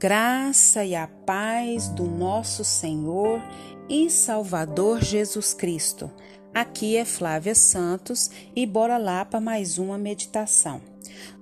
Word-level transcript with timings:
graça 0.00 0.82
e 0.82 0.94
a 0.94 1.06
paz 1.06 1.88
do 1.88 2.06
nosso 2.06 2.64
Senhor 2.64 3.38
e 3.86 4.08
Salvador 4.08 5.04
Jesus 5.04 5.52
Cristo. 5.52 6.10
Aqui 6.54 6.96
é 6.96 7.04
Flávia 7.04 7.54
Santos 7.54 8.30
e 8.56 8.64
bora 8.64 8.96
lá 8.96 9.26
para 9.26 9.42
mais 9.42 9.76
uma 9.76 9.98
meditação. 9.98 10.80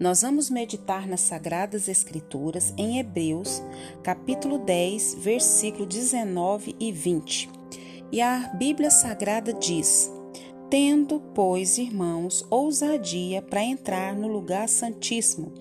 Nós 0.01 0.23
vamos 0.23 0.51
meditar 0.51 1.07
nas 1.07 1.21
Sagradas 1.21 1.87
Escrituras 1.87 2.75
em 2.77 2.99
Hebreus, 2.99 3.63
capítulo 4.03 4.59
10, 4.59 5.15
versículo 5.21 5.87
19 5.87 6.75
e 6.81 6.91
20. 6.91 7.49
E 8.11 8.21
a 8.21 8.51
Bíblia 8.59 8.91
Sagrada 8.91 9.53
diz: 9.53 10.11
Tendo, 10.69 11.21
pois, 11.33 11.79
irmãos, 11.79 12.45
ousadia 12.51 13.41
para 13.41 13.63
entrar 13.63 14.17
no 14.17 14.27
lugar 14.27 14.69
santíssimo, 14.69 15.53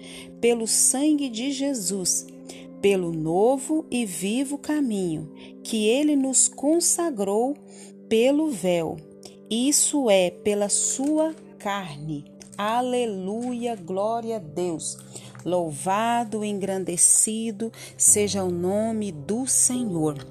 pelo 0.42 0.66
sangue 0.66 1.30
de 1.30 1.52
Jesus, 1.52 2.26
pelo 2.82 3.12
novo 3.12 3.86
e 3.90 4.06
vivo 4.06 4.58
caminho 4.58 5.32
que 5.64 5.88
ele 5.88 6.16
nos 6.16 6.48
consagrou 6.48 7.56
pelo 8.08 8.50
véu, 8.50 8.98
isso 9.50 10.10
é, 10.10 10.30
pela 10.30 10.70
sua 10.70 11.34
carne. 11.58 12.26
Aleluia, 12.58 13.76
glória 13.76 14.38
a 14.38 14.40
Deus. 14.40 14.98
Louvado, 15.46 16.44
engrandecido 16.44 17.72
seja 17.98 18.44
o 18.44 18.52
nome 18.52 19.12
do 19.12 19.46
Senhor. 19.46 20.26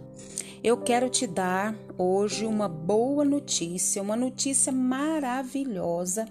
Eu 0.62 0.78
quero 0.78 1.08
te 1.08 1.26
dar 1.26 1.76
hoje 1.96 2.44
uma 2.44 2.68
boa 2.68 3.24
notícia, 3.24 4.02
uma 4.02 4.16
notícia 4.16 4.72
maravilhosa 4.72 6.26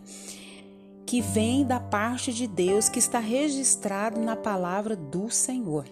que 1.05 1.21
vem 1.21 1.65
da 1.65 1.79
parte 1.79 2.33
de 2.33 2.47
Deus, 2.47 2.89
que 2.89 2.99
está 2.99 3.19
registrado 3.19 4.19
na 4.19 4.35
palavra 4.35 4.95
do 4.95 5.29
Senhor. 5.29 5.85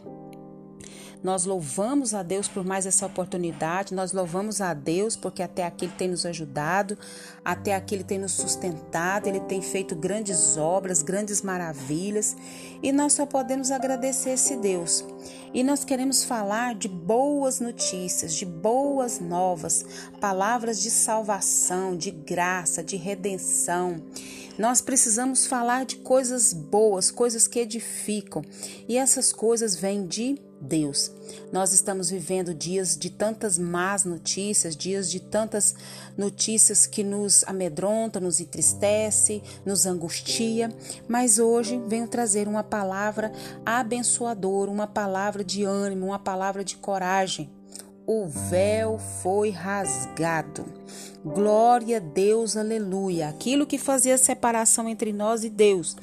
Nós 1.24 1.46
louvamos 1.46 2.14
a 2.14 2.22
Deus 2.22 2.50
por 2.50 2.66
mais 2.66 2.86
essa 2.86 3.06
oportunidade, 3.06 3.94
nós 3.94 4.12
louvamos 4.12 4.60
a 4.60 4.74
Deus 4.74 5.16
porque 5.16 5.42
até 5.42 5.66
aqui 5.66 5.86
Ele 5.86 5.94
tem 5.98 6.10
nos 6.10 6.26
ajudado, 6.26 6.98
até 7.46 7.74
aqui 7.74 7.96
Ele 7.96 8.04
tem 8.04 8.20
nos 8.20 8.34
sustentado, 8.34 9.28
Ele 9.28 9.40
tem 9.40 9.62
feito 9.62 9.96
grandes 9.96 10.58
obras, 10.58 11.02
grandes 11.02 11.42
maravilhas 11.42 12.36
e 12.82 12.92
nós 12.92 13.14
só 13.14 13.26
podemos 13.26 13.72
agradecer 13.72 14.32
esse 14.32 14.58
Deus. 14.58 15.06
E 15.54 15.64
nós 15.64 15.86
queremos 15.86 16.26
falar 16.26 16.76
de 16.76 16.90
boas 16.90 17.62
notícias, 17.62 18.34
de 18.34 18.46
boas 18.46 19.20
novas, 19.20 19.86
palavras 20.20 20.82
de 20.82 20.92
salvação, 20.92 21.96
de 21.96 22.12
graça, 22.12 22.84
de 22.84 22.98
redenção. 22.98 24.02
Nós 24.58 24.82
precisamos 24.82 25.48
falar 25.48 25.86
de 25.86 25.98
coisas 25.98 26.54
boas, 26.54 27.10
coisas 27.10 27.48
que 27.48 27.60
edificam, 27.60 28.44
e 28.88 28.98
essas 28.98 29.32
coisas 29.32 29.76
vêm 29.76 30.06
de 30.06 30.38
Deus. 30.64 31.12
Nós 31.52 31.74
estamos 31.74 32.10
vivendo 32.10 32.54
dias 32.54 32.98
de 32.98 33.10
tantas 33.10 33.58
más 33.58 34.06
notícias, 34.06 34.76
dias 34.76 35.12
de 35.12 35.20
tantas 35.20 35.76
notícias 36.18 36.86
que 36.88 37.04
nos 37.04 37.44
amedrontam, 37.44 38.22
nos 38.22 38.40
entristece, 38.40 39.44
nos 39.66 39.86
angustia, 39.86 40.74
mas 41.08 41.38
hoje 41.38 41.82
venho 41.88 42.08
trazer 42.08 42.48
uma 42.48 42.64
palavra 42.64 43.32
abençoadora, 43.66 44.72
uma 44.72 44.88
palavra 44.88 45.44
de 45.44 45.64
ânimo, 45.64 46.08
uma 46.08 46.20
palavra 46.20 46.64
de 46.64 46.78
coragem 46.78 47.50
o 48.06 48.28
véu 48.28 49.00
foi 49.22 49.50
rasgado. 49.50 50.66
Glória 51.24 51.98
a 51.98 52.00
Deus, 52.00 52.58
aleluia. 52.58 53.30
Aquilo 53.30 53.66
que 53.66 53.78
fazia 53.78 54.18
separação 54.18 54.90
entre 54.90 55.14
nós 55.14 55.44
e 55.44 55.50
Deus, 55.50 55.96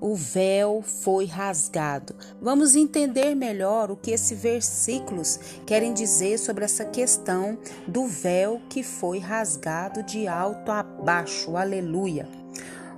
o 0.00 0.14
véu 0.14 0.82
foi 0.82 1.24
rasgado. 1.26 2.14
Vamos 2.40 2.74
entender 2.76 3.34
melhor 3.34 3.90
o 3.90 3.96
que 3.96 4.10
esses 4.10 4.38
versículos 4.38 5.38
querem 5.66 5.92
dizer 5.92 6.38
sobre 6.38 6.64
essa 6.64 6.84
questão 6.84 7.58
do 7.86 8.06
véu 8.06 8.60
que 8.68 8.82
foi 8.82 9.18
rasgado 9.18 10.02
de 10.02 10.26
alto 10.26 10.70
a 10.70 10.82
baixo. 10.82 11.56
Aleluia. 11.56 12.28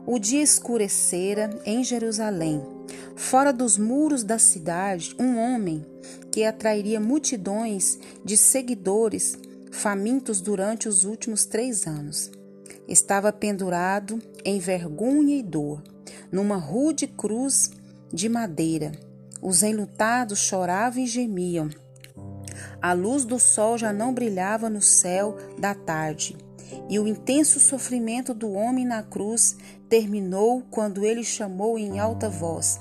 O 0.07 0.19
dia 0.19 0.43
escurecera 0.43 1.51
em 1.65 1.85
Jerusalém. 1.85 2.63
Fora 3.17 3.53
dos 3.53 3.77
muros 3.77 4.25
da 4.25 4.39
cidade, 4.39 5.15
um 5.19 5.39
homem 5.39 5.85
que 6.31 6.45
atrairia 6.45 6.99
multidões 6.99 7.99
de 8.25 8.37
seguidores 8.37 9.39
famintos 9.71 10.41
durante 10.41 10.89
os 10.89 11.05
últimos 11.05 11.45
três 11.45 11.87
anos. 11.87 12.31
Estava 12.89 13.33
pendurado 13.33 14.19
em 14.45 14.59
vergonha 14.59 15.37
e 15.37 15.43
dor, 15.43 15.83
numa 16.31 16.57
rude 16.57 17.07
cruz 17.07 17.71
de 18.13 18.29
madeira. 18.29 18.93
Os 19.43 19.63
enlutados 19.63 20.39
choravam 20.39 21.03
e 21.03 21.07
gemiam. 21.07 21.71
A 22.81 22.93
luz 22.93 23.25
do 23.25 23.39
sol 23.39 23.79
já 23.79 23.93
não 23.93 24.13
brilhava 24.13 24.69
no 24.69 24.83
céu 24.83 25.37
da 25.59 25.75
tarde, 25.75 26.37
e 26.89 26.99
o 26.99 27.07
intenso 27.07 27.59
sofrimento 27.59 28.35
do 28.35 28.53
homem 28.53 28.87
na 28.87 29.03
cruz 29.03 29.57
terminou 29.89 30.63
quando 30.71 31.05
ele 31.05 31.25
chamou 31.25 31.79
em 31.79 31.99
alta 31.99 32.29
voz: 32.29 32.81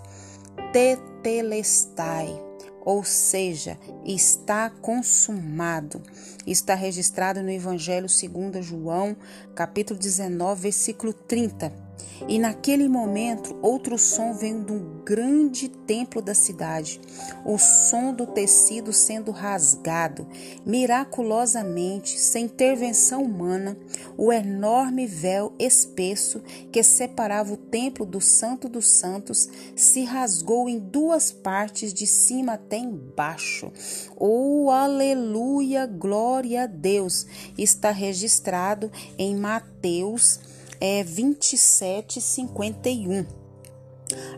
Tetelestai 0.71 2.49
ou 2.89 3.03
seja, 3.03 3.77
está 4.03 4.69
consumado. 4.69 6.01
Está 6.47 6.73
registrado 6.73 7.43
no 7.43 7.51
Evangelho 7.51 8.09
segundo 8.09 8.61
João, 8.63 9.15
capítulo 9.53 9.99
19, 9.99 10.61
versículo 10.61 11.13
30. 11.13 11.88
E 12.27 12.37
naquele 12.37 12.87
momento, 12.87 13.57
outro 13.61 13.97
som 13.97 14.33
veio 14.33 14.63
de 14.63 14.73
um 14.73 14.99
grande 15.05 15.69
templo 15.69 16.21
da 16.21 16.35
cidade, 16.35 16.99
o 17.45 17.57
som 17.57 18.13
do 18.13 18.27
tecido 18.27 18.91
sendo 18.91 19.31
rasgado. 19.31 20.27
Miraculosamente, 20.65 22.19
sem 22.19 22.45
intervenção 22.45 23.23
humana, 23.23 23.77
o 24.17 24.31
enorme 24.31 25.07
véu 25.07 25.53
espesso 25.57 26.41
que 26.71 26.83
separava 26.83 27.53
o 27.53 27.57
templo 27.57 28.05
do 28.05 28.21
Santo 28.21 28.67
dos 28.67 28.87
Santos 28.89 29.49
se 29.75 30.03
rasgou 30.03 30.69
em 30.69 30.77
duas 30.77 31.31
partes, 31.31 31.93
de 31.93 32.05
cima 32.05 32.53
até 32.53 32.77
embaixo. 32.77 33.71
Oh, 34.15 34.69
aleluia, 34.69 35.85
glória 35.85 36.63
a 36.63 36.67
Deus! 36.67 37.25
Está 37.57 37.91
registrado 37.91 38.91
em 39.17 39.35
Mateus 39.35 40.39
é 40.79 41.03
27:51. 41.03 43.25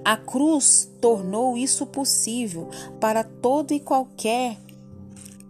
A 0.03 0.17
cruz 0.17 0.89
tornou 0.99 1.55
isso 1.57 1.85
possível 1.85 2.67
para 2.99 3.23
todo 3.23 3.73
e 3.73 3.79
qualquer 3.79 4.57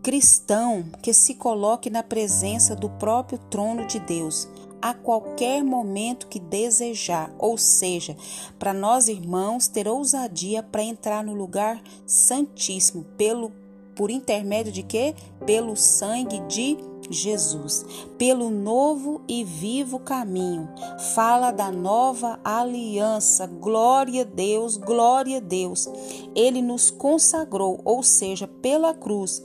cristão 0.03 0.83
que 1.01 1.13
se 1.13 1.35
coloque 1.35 1.89
na 1.89 2.03
presença 2.03 2.75
do 2.75 2.89
próprio 2.89 3.39
trono 3.49 3.87
de 3.87 3.97
Deus 3.99 4.49
a 4.81 4.95
qualquer 4.95 5.63
momento 5.63 6.27
que 6.27 6.39
desejar, 6.39 7.31
ou 7.37 7.57
seja, 7.57 8.17
para 8.57 8.73
nós 8.73 9.07
irmãos 9.07 9.67
ter 9.67 9.87
ousadia 9.87 10.63
para 10.63 10.81
entrar 10.81 11.23
no 11.23 11.35
lugar 11.35 11.79
santíssimo 12.05 13.03
pelo 13.15 13.51
por 13.95 14.09
intermédio 14.09 14.71
de 14.71 14.81
quê? 14.81 15.13
Pelo 15.45 15.75
sangue 15.75 16.39
de 16.47 16.77
Jesus, 17.11 17.85
pelo 18.17 18.49
novo 18.49 19.21
e 19.27 19.43
vivo 19.43 19.99
caminho. 19.99 20.69
Fala 21.13 21.51
da 21.51 21.71
nova 21.71 22.39
aliança. 22.43 23.45
Glória 23.45 24.21
a 24.21 24.25
Deus, 24.25 24.77
glória 24.77 25.37
a 25.37 25.41
Deus. 25.41 25.87
Ele 26.35 26.61
nos 26.61 26.89
consagrou, 26.89 27.81
ou 27.83 28.01
seja, 28.01 28.47
pela 28.47 28.93
cruz, 28.93 29.43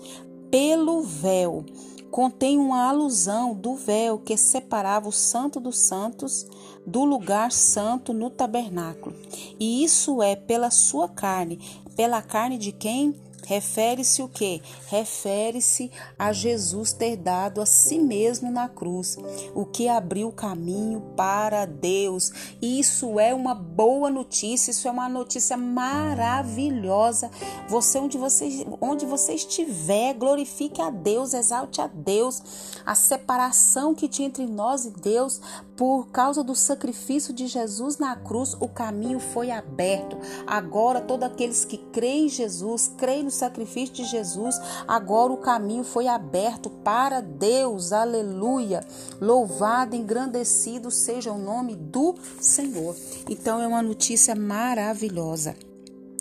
pelo 0.50 1.02
véu. 1.02 1.64
Contém 2.10 2.56
uma 2.56 2.88
alusão 2.88 3.54
do 3.54 3.74
véu 3.74 4.18
que 4.18 4.36
separava 4.36 5.08
o 5.08 5.12
Santo 5.12 5.60
dos 5.60 5.78
Santos 5.78 6.46
do 6.86 7.04
lugar 7.04 7.50
santo 7.50 8.14
no 8.14 8.30
tabernáculo. 8.30 9.14
E 9.58 9.82
isso 9.82 10.22
é 10.22 10.36
pela 10.36 10.70
sua 10.70 11.08
carne. 11.08 11.58
Pela 11.96 12.22
carne 12.22 12.56
de 12.56 12.70
quem? 12.70 13.14
Refere-se 13.46 14.22
o 14.22 14.28
que? 14.28 14.60
Refere-se 14.88 15.92
a 16.18 16.32
Jesus 16.32 16.92
ter 16.92 17.16
dado 17.16 17.60
a 17.60 17.66
si 17.66 17.96
mesmo 17.96 18.50
na 18.50 18.68
cruz, 18.68 19.16
o 19.54 19.64
que 19.64 19.88
abriu 19.88 20.28
o 20.28 20.32
caminho 20.32 21.00
para 21.16 21.64
Deus. 21.64 22.32
Isso 22.60 23.20
é 23.20 23.32
uma 23.32 23.54
boa 23.54 24.10
notícia, 24.10 24.72
isso 24.72 24.88
é 24.88 24.90
uma 24.90 25.08
notícia 25.08 25.56
maravilhosa. 25.56 27.30
Você 27.68 28.00
onde 28.00 28.18
você 28.18 28.66
onde 28.80 29.06
você 29.06 29.34
estiver, 29.34 30.14
glorifique 30.14 30.82
a 30.82 30.90
Deus, 30.90 31.32
exalte 31.32 31.80
a 31.80 31.86
Deus. 31.86 32.42
A 32.84 32.96
separação 32.96 33.94
que 33.94 34.08
tinha 34.08 34.26
entre 34.26 34.44
nós 34.44 34.86
e 34.86 34.90
Deus 34.90 35.40
por 35.76 36.08
causa 36.08 36.42
do 36.42 36.56
sacrifício 36.56 37.32
de 37.32 37.46
Jesus 37.46 37.98
na 37.98 38.16
cruz, 38.16 38.54
o 38.54 38.66
caminho 38.66 39.20
foi 39.20 39.52
aberto. 39.52 40.16
Agora 40.46 41.00
todos 41.00 41.28
aqueles 41.28 41.64
que 41.64 41.76
creem 41.76 42.26
em 42.26 42.28
Jesus, 42.28 42.90
creem 42.96 43.22
no 43.22 43.35
sacrifício 43.36 43.94
de 43.94 44.04
Jesus, 44.04 44.60
agora 44.86 45.32
o 45.32 45.38
caminho 45.38 45.84
foi 45.84 46.08
aberto 46.08 46.68
para 46.68 47.20
Deus. 47.20 47.92
Aleluia. 47.92 48.84
Louvado, 49.20 49.94
engrandecido 49.94 50.90
seja 50.90 51.32
o 51.32 51.38
nome 51.38 51.76
do 51.76 52.14
Senhor. 52.40 52.96
Então 53.28 53.60
é 53.60 53.66
uma 53.66 53.82
notícia 53.82 54.34
maravilhosa. 54.34 55.54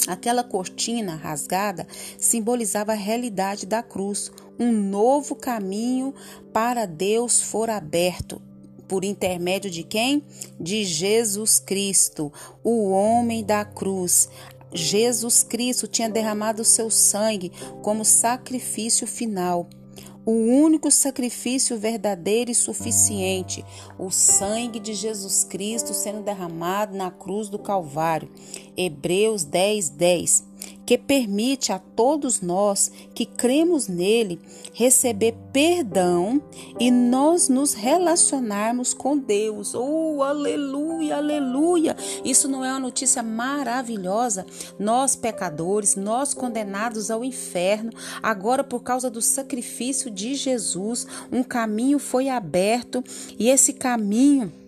Aquela 0.08 0.44
cortina 0.44 1.16
rasgada 1.16 1.88
simbolizava 2.20 2.92
a 2.92 2.96
realidade 2.96 3.66
da 3.66 3.82
cruz. 3.82 4.32
Um 4.60 4.72
novo 4.72 5.36
caminho 5.36 6.14
para 6.54 6.86
Deus 6.86 7.42
for 7.42 7.70
aberto. 7.70 8.42
Por 8.88 9.04
intermédio 9.04 9.72
de 9.72 9.84
quem? 9.84 10.24
De 10.60 10.84
Jesus 10.84 11.60
Cristo, 11.60 12.32
o 12.64 12.92
homem 12.92 13.44
da 13.44 13.66
cruz. 13.66 14.30
Jesus 14.76 15.42
Cristo 15.42 15.88
tinha 15.88 16.10
derramado 16.10 16.64
seu 16.64 16.90
sangue 16.92 17.52
como 17.82 18.06
sacrifício 18.06 19.08
final 19.08 19.70
o 20.26 20.32
único 20.32 20.90
sacrifício 20.90 21.78
verdadeiro 21.78 22.50
e 22.50 22.56
suficiente, 22.56 23.64
o 24.00 24.10
sangue 24.10 24.80
de 24.80 24.96
Jesus 24.96 25.44
Cristo 25.44 25.94
sendo 25.94 26.24
derramado 26.24 26.98
na 26.98 27.12
cruz 27.12 27.48
do 27.48 27.60
Calvário. 27.60 28.32
Hebreus 28.76 29.44
10, 29.44 29.90
10 29.90 30.55
que 30.86 30.98
permite 30.98 31.72
a 31.72 31.80
todos 31.80 32.42
nós 32.42 32.92
que 33.14 33.26
cremos 33.26 33.88
nele 33.88 34.40
receber 34.74 35.36
perdão 35.52 36.42
e 36.80 36.92
nós 36.92 37.50
nos 37.50 37.74
relacionarmos 37.74 38.94
com 38.94 39.18
Deus. 39.18 39.74
Oh, 39.74 40.22
aleluia, 40.22 41.18
aleluia! 41.18 41.96
Isso 42.24 42.48
não 42.48 42.64
é 42.64 42.70
uma 42.70 42.80
notícia 42.80 43.24
maravilhosa? 43.24 44.46
Nós, 44.78 45.16
pecadores, 45.16 45.96
nós 45.96 46.34
condenados 46.34 47.10
ao 47.10 47.24
inferno, 47.24 47.92
agora 48.22 48.64
por 48.64 48.84
causa 48.84 49.10
do 49.10 49.22
sacrifício 49.22 50.12
de 50.12 50.36
Jesus, 50.36 51.08
um 51.32 51.44
caminho 51.44 51.98
foi 51.98 52.30
aberto 52.30 53.04
e 53.40 53.50
esse 53.50 53.74
caminho 53.74 54.65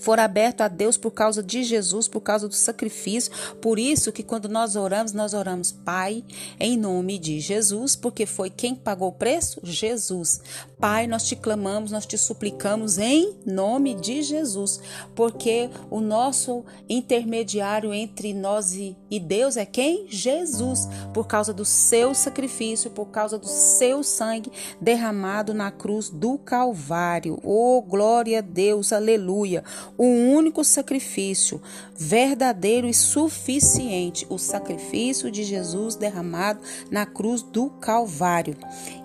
for 0.00 0.18
aberto 0.18 0.62
a 0.62 0.68
Deus 0.68 0.96
por 0.96 1.10
causa 1.10 1.42
de 1.42 1.62
Jesus, 1.62 2.08
por 2.08 2.20
causa 2.20 2.48
do 2.48 2.54
sacrifício. 2.54 3.30
Por 3.60 3.78
isso 3.78 4.10
que 4.10 4.22
quando 4.22 4.48
nós 4.48 4.74
oramos, 4.74 5.12
nós 5.12 5.34
oramos 5.34 5.70
Pai 5.70 6.24
em 6.58 6.76
nome 6.76 7.18
de 7.18 7.38
Jesus, 7.38 7.94
porque 7.94 8.24
foi 8.24 8.50
quem 8.50 8.74
pagou 8.74 9.08
o 9.08 9.12
preço? 9.12 9.60
Jesus. 9.62 10.40
Pai, 10.78 11.06
nós 11.06 11.24
te 11.24 11.36
clamamos, 11.36 11.92
nós 11.92 12.06
te 12.06 12.16
suplicamos 12.16 12.96
em 12.96 13.36
nome 13.44 13.94
de 13.94 14.22
Jesus, 14.22 14.80
porque 15.14 15.68
o 15.90 16.00
nosso 16.00 16.64
intermediário 16.88 17.92
entre 17.92 18.32
nós 18.32 18.72
e, 18.74 18.96
Deus 19.20 19.58
é 19.58 19.66
quem? 19.66 20.06
Jesus, 20.08 20.88
por 21.12 21.26
causa 21.26 21.52
do 21.52 21.64
seu 21.64 22.14
sacrifício, 22.14 22.90
por 22.90 23.06
causa 23.06 23.38
do 23.38 23.46
seu 23.46 24.02
sangue 24.02 24.50
derramado 24.80 25.52
na 25.52 25.70
cruz 25.70 26.08
do 26.08 26.38
Calvário. 26.38 27.38
Oh, 27.44 27.82
glória 27.82 28.38
a 28.38 28.42
Deus, 28.42 28.92
aleluia 28.92 29.62
o 30.00 30.06
único 30.06 30.64
sacrifício 30.64 31.60
verdadeiro 31.94 32.88
e 32.88 32.94
suficiente, 32.94 34.26
o 34.30 34.38
sacrifício 34.38 35.30
de 35.30 35.44
Jesus 35.44 35.94
derramado 35.94 36.58
na 36.90 37.04
cruz 37.04 37.42
do 37.42 37.68
Calvário. 37.68 38.56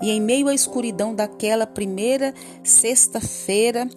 E 0.02 0.10
em 0.10 0.22
meio 0.22 0.48
à 0.48 0.54
escuridão 0.54 1.14
daquela 1.14 1.68
primeira 1.68 2.34
sexta-feira, 2.64 3.90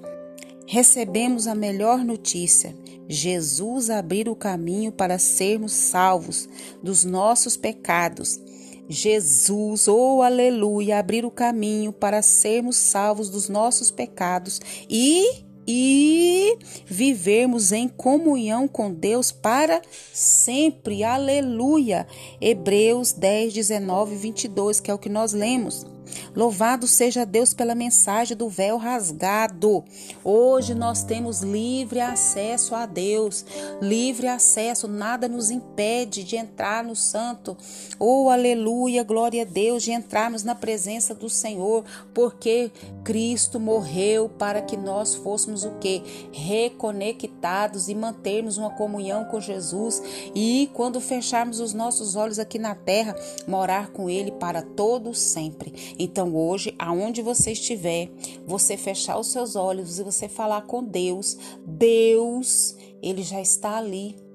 recebemos 0.67 1.47
a 1.47 1.55
melhor 1.55 2.05
notícia. 2.05 2.75
Jesus 3.09 3.91
abriu 3.91 4.33
o 4.33 4.37
caminho 4.37 4.91
para 4.91 5.21
sermos 5.21 5.71
salvos 5.71 6.49
dos 6.83 7.05
nossos 7.05 7.57
pecados. 7.57 8.41
Jesus, 8.89 9.87
oh 9.87 10.21
aleluia, 10.21 10.99
abrir 10.99 11.25
o 11.25 11.31
caminho 11.31 11.93
para 11.93 12.23
sermos 12.23 12.77
salvos 12.77 13.31
dos 13.31 13.49
nossos 13.49 13.93
pecados 13.93 14.61
e 14.91 15.47
e 15.71 16.57
vivermos 16.87 17.73
em 17.73 17.87
comunhão 17.87 18.67
com 18.67 18.91
Deus 18.91 19.31
para 19.31 19.83
sempre. 20.15 21.05
Aleluia. 21.05 22.07
Hebreus 22.41 23.13
10, 23.13 23.53
19 23.53 24.15
e 24.15 24.19
22, 24.19 24.81
que 24.81 24.91
é 24.91 24.95
o 24.95 24.99
que 24.99 25.11
nós 25.11 25.35
lemos. 25.35 25.85
Louvado 26.35 26.87
seja 26.87 27.27
Deus 27.27 27.53
pela 27.53 27.75
mensagem 27.75 28.37
do 28.37 28.49
véu 28.49 28.77
rasgado. 28.77 29.85
Hoje 30.23 30.75
nós 30.75 31.03
temos 31.03 31.41
livre 31.41 32.01
acesso 32.01 32.75
a 32.75 32.87
Deus, 32.87 33.45
livre 33.81 34.27
acesso, 34.27 34.87
nada 34.87 35.29
nos 35.29 35.51
impede 35.51 36.25
de 36.25 36.37
entrar 36.37 36.85
no 36.85 36.95
santo. 36.95 37.57
Oh, 37.99 38.29
aleluia, 38.31 39.03
glória 39.03 39.43
a 39.43 39.45
Deus, 39.45 39.83
de 39.83 39.93
entrarmos 39.93 40.45
na 40.45 40.55
presença 40.55 41.15
do 41.15 41.29
Senhor, 41.29 41.85
porque 42.15 42.71
Cristo 43.05 43.59
morreu 43.59 44.29
para 44.29 44.63
que 44.63 44.77
nós 44.77 45.15
fôssemos 45.15 45.65
o 45.65 45.73
que? 45.81 46.03
Reconectados 46.33 47.89
e 47.89 47.95
mantermos 47.95 48.59
uma 48.59 48.71
comunhão 48.71 49.25
com 49.25 49.41
Jesus 49.41 50.03
e 50.35 50.71
quando 50.75 51.01
fecharmos 51.01 51.61
os 51.61 51.75
nossos 51.75 52.17
olhos 52.17 52.39
aqui 52.39 52.59
na 52.59 52.75
terra, 52.75 53.17
morar 53.47 53.89
com 53.89 54.09
ele 54.09 54.31
para 54.33 54.63
todo 54.63 55.15
sempre. 55.15 55.97
Então 55.99 56.35
hoje, 56.37 56.75
aonde 56.79 57.23
você 57.23 57.53
estiver, 57.53 58.09
você 58.47 58.77
fechar 58.77 59.19
os 59.19 59.29
seus 59.29 59.57
olhos 59.57 59.99
e 59.99 60.05
você 60.05 60.29
falar 60.29 60.63
com 60.63 60.83
Deus, 60.83 61.37
Deus, 61.67 62.77
ele 63.03 63.23
já 63.23 63.41
está 63.41 63.77
ali 63.77 64.28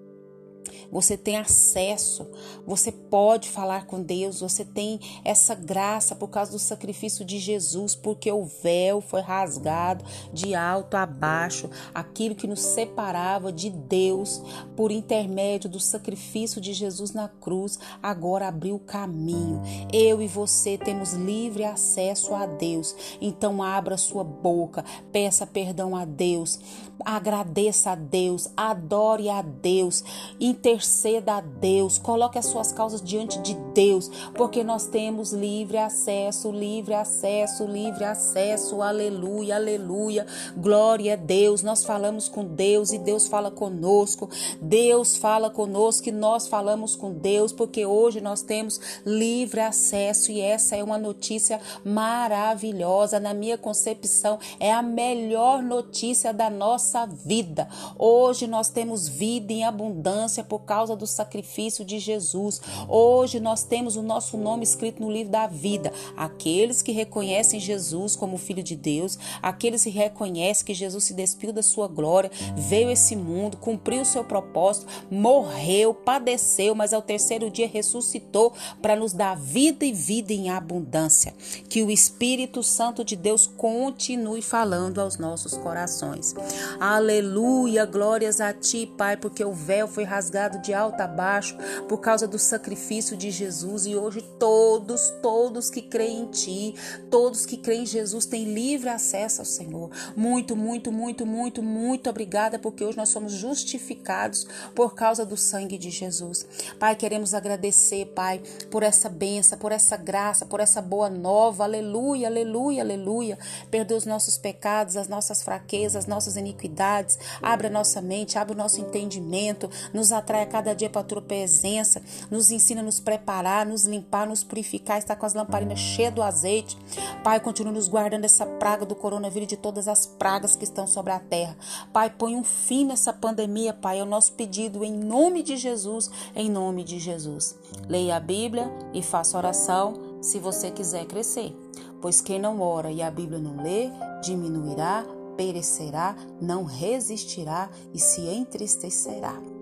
você 0.91 1.17
tem 1.17 1.37
acesso, 1.37 2.27
você 2.65 2.91
pode 2.91 3.49
falar 3.49 3.85
com 3.85 4.01
Deus, 4.01 4.39
você 4.39 4.63
tem 4.63 4.99
essa 5.23 5.55
graça 5.55 6.15
por 6.15 6.27
causa 6.29 6.51
do 6.51 6.59
sacrifício 6.59 7.25
de 7.25 7.39
Jesus, 7.39 7.95
porque 7.95 8.31
o 8.31 8.45
véu 8.45 9.01
foi 9.01 9.21
rasgado 9.21 10.05
de 10.31 10.55
alto 10.55 10.95
a 10.95 11.05
baixo, 11.05 11.69
aquilo 11.93 12.35
que 12.35 12.47
nos 12.47 12.61
separava 12.61 13.51
de 13.51 13.69
Deus 13.69 14.41
por 14.75 14.91
intermédio 14.91 15.69
do 15.69 15.79
sacrifício 15.79 16.61
de 16.61 16.73
Jesus 16.73 17.13
na 17.13 17.27
cruz, 17.27 17.79
agora 18.01 18.47
abriu 18.47 18.75
o 18.75 18.79
caminho. 18.79 19.61
Eu 19.91 20.21
e 20.21 20.27
você 20.27 20.77
temos 20.77 21.13
livre 21.13 21.63
acesso 21.63 22.33
a 22.33 22.45
Deus. 22.45 22.95
Então 23.21 23.61
abra 23.61 23.97
sua 23.97 24.23
boca, 24.23 24.83
peça 25.11 25.45
perdão 25.45 25.95
a 25.95 26.05
Deus, 26.05 26.59
agradeça 27.03 27.91
a 27.91 27.95
Deus, 27.95 28.49
adore 28.55 29.29
a 29.29 29.41
Deus, 29.41 30.03
interceda 30.39 30.52
interceda 30.53 31.33
a 31.33 31.41
Deus, 31.41 31.97
coloque 31.97 32.37
as 32.37 32.45
suas 32.45 32.71
causas 32.71 33.01
diante 33.01 33.39
de 33.39 33.55
Deus, 33.73 34.09
porque 34.35 34.63
nós 34.63 34.85
temos 34.85 35.33
livre 35.33 35.77
acesso, 35.77 36.51
livre 36.51 36.93
acesso, 36.93 37.65
livre 37.65 38.03
acesso. 38.03 38.81
Aleluia, 38.81 39.55
aleluia. 39.55 40.25
Glória 40.55 41.13
a 41.13 41.15
Deus. 41.15 41.63
Nós 41.63 41.83
falamos 41.83 42.29
com 42.29 42.45
Deus 42.45 42.91
e 42.91 42.99
Deus 42.99 43.27
fala 43.27 43.49
conosco. 43.49 44.29
Deus 44.61 45.17
fala 45.17 45.49
conosco 45.49 46.07
e 46.07 46.11
nós 46.11 46.47
falamos 46.47 46.95
com 46.95 47.11
Deus, 47.13 47.51
porque 47.51 47.85
hoje 47.85 48.21
nós 48.21 48.41
temos 48.43 48.79
livre 49.05 49.59
acesso 49.59 50.31
e 50.31 50.39
essa 50.39 50.75
é 50.75 50.83
uma 50.83 50.97
notícia 50.97 51.59
maravilhosa. 51.83 53.19
Na 53.19 53.33
minha 53.33 53.57
concepção, 53.57 54.39
é 54.59 54.71
a 54.71 54.81
melhor 54.81 55.63
notícia 55.63 56.31
da 56.31 56.49
nossa 56.49 57.05
vida. 57.05 57.67
Hoje 57.97 58.45
nós 58.45 58.69
temos 58.69 59.07
vida 59.07 59.51
em 59.51 59.63
abundância 59.63 60.42
por 60.43 60.59
causa 60.59 60.95
do 60.95 61.07
sacrifício 61.07 61.85
de 61.85 61.99
Jesus. 61.99 62.61
Hoje 62.87 63.39
nós 63.39 63.63
temos 63.63 63.95
o 63.95 64.01
nosso 64.01 64.37
nome 64.37 64.63
escrito 64.63 65.01
no 65.01 65.11
livro 65.11 65.31
da 65.31 65.47
vida. 65.47 65.91
Aqueles 66.15 66.81
que 66.81 66.91
reconhecem 66.91 67.59
Jesus 67.59 68.15
como 68.15 68.37
Filho 68.37 68.61
de 68.61 68.75
Deus, 68.75 69.17
aqueles 69.41 69.83
que 69.83 69.89
reconhecem 69.89 70.65
que 70.65 70.73
Jesus 70.73 71.05
se 71.05 71.13
despiu 71.13 71.53
da 71.53 71.63
sua 71.63 71.87
glória, 71.87 72.31
veio 72.55 72.89
esse 72.89 73.15
mundo, 73.15 73.57
cumpriu 73.57 74.01
o 74.01 74.05
seu 74.05 74.23
propósito, 74.23 74.87
morreu, 75.09 75.93
padeceu, 75.93 76.75
mas 76.75 76.93
ao 76.93 77.01
terceiro 77.01 77.49
dia 77.49 77.67
ressuscitou 77.67 78.53
para 78.81 78.95
nos 78.95 79.13
dar 79.13 79.37
vida 79.37 79.85
e 79.85 79.93
vida 79.93 80.33
em 80.33 80.49
abundância. 80.49 81.33
Que 81.69 81.81
o 81.81 81.89
Espírito 81.89 82.61
Santo 82.61 83.03
de 83.03 83.15
Deus 83.15 83.47
continue 83.47 84.41
falando 84.41 84.99
aos 84.99 85.17
nossos 85.17 85.55
corações. 85.57 86.35
Aleluia, 86.79 87.85
glórias 87.85 88.41
a 88.41 88.53
ti, 88.53 88.91
Pai, 88.97 89.17
porque 89.17 89.43
o 89.43 89.53
véu 89.53 89.87
foi 89.87 90.03
rasgado 90.03 90.32
de 90.61 90.73
alto 90.73 90.99
a 90.99 91.07
baixo 91.07 91.55
por 91.87 91.99
causa 91.99 92.27
do 92.27 92.39
sacrifício 92.39 93.15
de 93.15 93.29
Jesus 93.29 93.85
e 93.85 93.95
hoje 93.95 94.21
todos, 94.39 95.11
todos 95.21 95.69
que 95.69 95.81
creem 95.81 96.21
em 96.21 96.31
ti, 96.31 96.75
todos 97.11 97.45
que 97.45 97.57
creem 97.57 97.83
em 97.83 97.85
Jesus 97.85 98.25
têm 98.25 98.45
livre 98.45 98.89
acesso 98.89 99.41
ao 99.41 99.45
Senhor. 99.45 99.91
Muito, 100.15 100.55
muito, 100.55 100.91
muito, 100.91 101.25
muito, 101.25 101.61
muito 101.61 102.09
obrigada 102.09 102.57
porque 102.57 102.83
hoje 102.83 102.97
nós 102.97 103.09
somos 103.09 103.33
justificados 103.33 104.47
por 104.73 104.95
causa 104.95 105.25
do 105.25 105.37
sangue 105.37 105.77
de 105.77 105.91
Jesus. 105.91 106.47
Pai, 106.79 106.95
queremos 106.95 107.33
agradecer, 107.33 108.07
Pai, 108.07 108.41
por 108.71 108.81
essa 108.81 109.09
benção, 109.09 109.59
por 109.59 109.71
essa 109.71 109.95
graça, 109.95 110.45
por 110.45 110.59
essa 110.59 110.81
boa 110.81 111.09
nova. 111.09 111.63
Aleluia, 111.63 112.27
aleluia, 112.27 112.81
aleluia. 112.81 113.37
Perdoa 113.69 113.97
os 113.97 114.05
nossos 114.05 114.37
pecados, 114.37 114.97
as 114.97 115.07
nossas 115.07 115.43
fraquezas, 115.43 115.95
as 115.95 116.07
nossas 116.07 116.37
iniquidades. 116.37 117.19
Abra 117.41 117.69
nossa 117.69 118.01
mente, 118.01 118.37
abre 118.37 118.53
o 118.53 118.57
nosso 118.57 118.79
entendimento, 118.79 119.69
nos 119.93 120.11
atrai 120.23 120.41
a 120.41 120.45
cada 120.45 120.73
dia 120.73 120.89
para 120.89 121.01
a 121.01 121.03
tua 121.03 121.21
presença, 121.21 122.01
nos 122.31 122.49
ensina 122.49 122.81
a 122.81 122.83
nos 122.83 122.99
preparar, 122.99 123.65
nos 123.65 123.85
limpar, 123.85 124.25
nos 124.25 124.43
purificar, 124.43 124.97
estar 124.97 125.15
com 125.15 125.25
as 125.25 125.33
lamparinas 125.33 125.79
cheias 125.79 126.13
do 126.13 126.23
azeite. 126.23 126.77
Pai, 127.23 127.39
continua 127.39 127.73
nos 127.73 127.87
guardando 127.87 128.25
essa 128.25 128.45
praga 128.45 128.85
do 128.85 128.95
coronavírus 128.95 129.45
e 129.45 129.55
de 129.55 129.57
todas 129.57 129.87
as 129.87 130.05
pragas 130.05 130.55
que 130.55 130.63
estão 130.63 130.87
sobre 130.87 131.11
a 131.11 131.19
terra. 131.19 131.57
Pai, 131.91 132.09
põe 132.09 132.35
um 132.35 132.43
fim 132.43 132.85
nessa 132.85 133.11
pandemia, 133.11 133.73
Pai, 133.73 133.99
é 133.99 134.03
o 134.03 134.07
nosso 134.07 134.33
pedido 134.33 134.83
em 134.83 134.93
nome 134.93 135.43
de 135.43 135.57
Jesus, 135.57 136.09
em 136.35 136.49
nome 136.49 136.83
de 136.83 136.99
Jesus. 136.99 137.57
Leia 137.87 138.15
a 138.15 138.19
Bíblia 138.19 138.71
e 138.93 139.03
faça 139.03 139.37
oração 139.37 139.93
se 140.21 140.39
você 140.39 140.71
quiser 140.71 141.05
crescer. 141.05 141.55
Pois 142.01 142.21
quem 142.21 142.39
não 142.39 142.61
ora 142.61 142.91
e 142.91 143.01
a 143.01 143.11
Bíblia 143.11 143.39
não 143.39 143.61
lê, 143.61 143.89
diminuirá, 144.21 145.05
perecerá, 145.35 146.15
não 146.41 146.63
resistirá 146.63 147.69
e 147.93 147.99
se 147.99 148.21
entristecerá. 148.21 149.52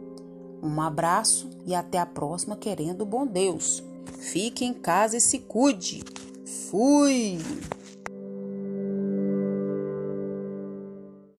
Um 0.61 0.79
abraço 0.81 1.49
e 1.65 1.73
até 1.73 1.97
a 1.97 2.05
próxima, 2.05 2.55
querendo 2.55 3.05
bom 3.05 3.25
Deus. 3.25 3.83
Fique 4.19 4.63
em 4.63 4.73
casa 4.73 5.17
e 5.17 5.21
se 5.21 5.39
cuide. 5.39 6.03
Fui! 6.69 7.39